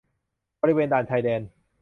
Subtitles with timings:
[0.61, 1.41] บริเวณด่านชายแดน